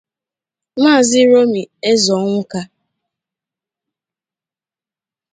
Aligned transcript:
Maazị 0.81 1.21
Rommy 1.31 1.61
Ezeonwuka 1.91 2.59